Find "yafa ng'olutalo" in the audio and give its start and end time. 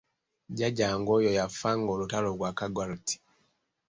1.37-2.29